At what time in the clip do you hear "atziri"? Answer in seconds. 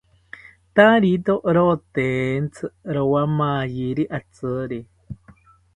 4.17-4.79